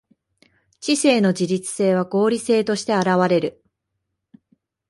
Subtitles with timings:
[0.79, 3.63] 知性の自律性は合理性として現われる。